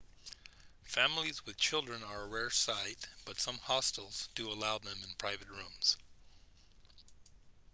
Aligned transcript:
families 0.81 1.45
with 1.45 1.55
children 1.57 2.01
are 2.01 2.23
a 2.23 2.27
rare 2.27 2.49
sight 2.49 3.07
but 3.23 3.39
some 3.39 3.59
hostels 3.59 4.29
do 4.33 4.49
allow 4.49 4.79
them 4.79 4.97
in 5.03 5.13
private 5.19 5.47
rooms 5.47 5.95